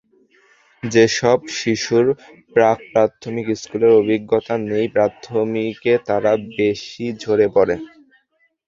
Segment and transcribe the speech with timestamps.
[0.83, 2.05] যেসব শিশুর
[2.53, 7.75] প্রাক-প্রাথমিক স্কুলের অভিজ্ঞতা নেই, প্রাথমিকে তারা বেশি ঝরে পড়ে।